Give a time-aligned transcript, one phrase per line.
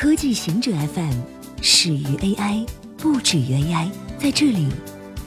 [0.00, 1.12] 科技行者 FM
[1.60, 2.66] 始于 AI，
[2.96, 3.90] 不止于 AI。
[4.18, 4.66] 在这里，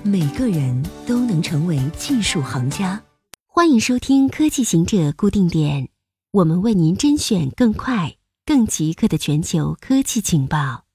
[0.01, 2.99] 每个人都能成为技术行家。
[3.45, 5.89] 欢迎收听科技行者固定点，
[6.31, 8.15] 我们为您甄选更快、
[8.47, 10.85] 更即刻的全球科技情报。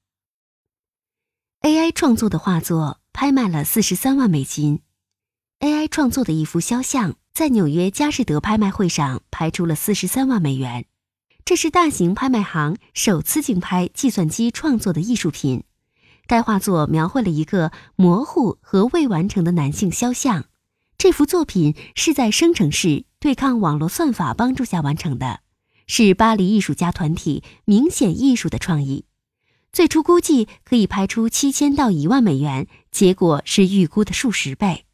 [1.61, 4.81] AI 创作的画作拍卖了四十三万美金。
[5.61, 10.87] AI 创作的一幅肖像在纽约佳士得拍卖会上拍出了四十三万美元。
[11.49, 15.65] 这是大型拍卖行首次竞拍计算机创作的艺术品。
[16.27, 20.45] 该画作描绘了一个模糊和未完成的男性肖像。
[20.99, 25.41] 这幅作品是在生成式对抗网络算法帮助下完成的，
[25.87, 29.07] 是巴黎艺术家团体明显艺术的创意。
[29.73, 34.85] 最初估计可以拍出七千到一万美元，结果是预估的数十倍。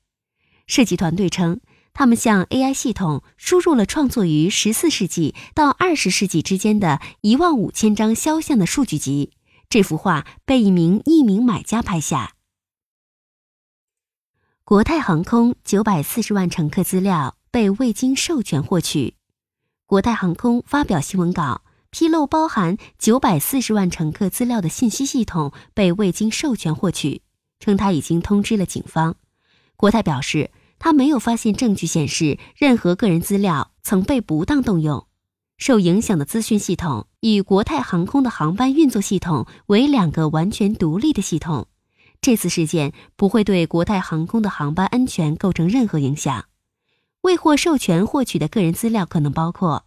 [0.69, 1.61] 设计团队称。
[1.95, 9.31] 他们向 AI 系统输入了创作于十四世纪到二十世纪之间的一万五千张肖像的数据集。
[9.71, 12.35] 这幅画被一名匿名买家拍下。
[14.65, 19.15] 国泰航空九百四十万乘客资料被未经授权获取。
[19.87, 27.23] 国泰航空发表新闻稿，披露包含九百四十万乘客资料的信息系统被未经授权获取，
[27.61, 29.15] 称他已经通知了警方。
[29.77, 30.51] 国泰表示。
[30.79, 35.07] 他没有发现证据显示任何个人资料曾被不当动用。
[35.57, 41.69] 受影响的资讯系统与国泰航空的航班运作系统为两个完全独立的系统。
[42.21, 46.47] 这次事件不会对国泰航空的航班安全构成任何影响。
[47.21, 49.87] 未获授权获取的个人资料可能包括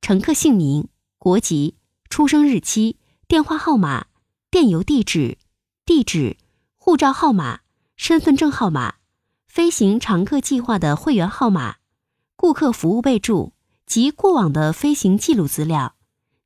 [0.00, 1.76] 乘客姓名、国籍、
[2.08, 4.06] 出生日期、电话号码、
[4.50, 5.38] 电邮地址、
[5.84, 6.36] 地址、
[6.76, 7.60] 护照号码、
[7.96, 8.97] 身份证号码。
[9.48, 11.76] 飞行常客计划的会员号码、
[12.36, 13.54] 顾客服务备注
[13.86, 15.96] 及过往的飞行记录资料。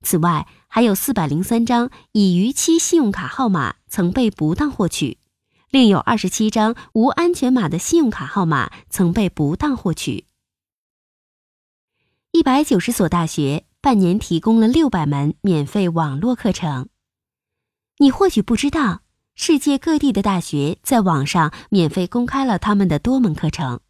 [0.02, 5.18] 此外，还有四百零三张已逾期信用卡号码曾被不当获取，
[5.68, 10.26] 另有二十七张无安全码的信用卡号码曾被不当获取。
[12.30, 16.88] 一百九十所大学半年提供了六百门免费网络课程。
[17.98, 19.02] 你或许不知道。
[19.34, 23.80] 世界各地的大学在网上免费公开了他们的多门课程，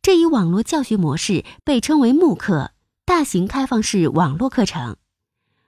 [0.00, 2.72] 这一网络教学模式被称为慕课
[3.04, 4.96] （大型开放式网络课程）。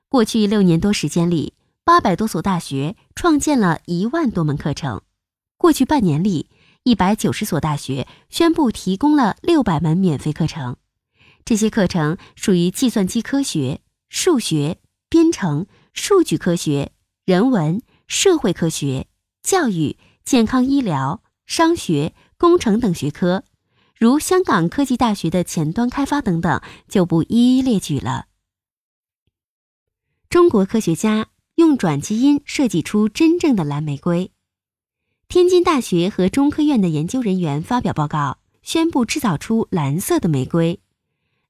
[0.09, 1.53] 过去六年多时间里，
[1.85, 5.03] 八百多所大学创建了一万多门课程。
[5.59, 6.49] 过去半年里，
[6.83, 10.77] 一百九十所大学宣布提供了六百门免费课程。
[11.45, 14.79] 这些课程属于计算机科学、数学、
[15.09, 16.93] 编程、数据科学、
[17.25, 19.07] 人文、社会科学。
[19.61, 23.43] 教育、健康、医疗、商学、工程等学科，
[23.97, 28.27] 如香港科技大学的前端开发等等，就不一一列举了。
[30.31, 31.27] 中国科学家
[31.57, 34.31] 用转基因设计出真正的蓝玫瑰。
[35.27, 40.79] 天津大学和中科院的研究人员发表报告，宣布制造出蓝色的玫瑰。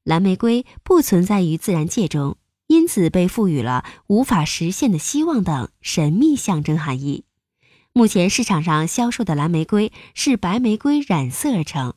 [0.03, 2.39] 蓝玫瑰不存在于自然界中，
[2.69, 7.27] 因此被赋予了无法实现的希望等神秘象征含义。
[7.99, 11.95] 目前市场上销售的蓝玫瑰是白玫瑰染色而成。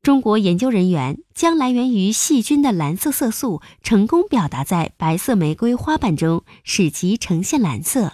[0.00, 8.12] 中国研究人员将来源于细菌的蓝色色素成功表达在白色玫瑰花瓣中，使其呈现蓝色。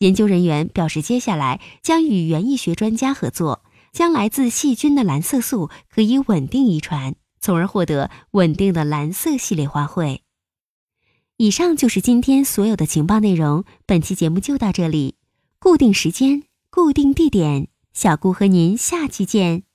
[0.00, 10.18] 研究人员表示，接下来将与园艺学专家合作，将来自细菌的蓝色素可以稳定遗传，从而获得稳定的蓝色系列花卉。
[11.38, 15.14] 以上就是今天所有的情报内容，本期节目就到这里。
[15.60, 19.67] 固定时间，固定地点，小顾和您下期见。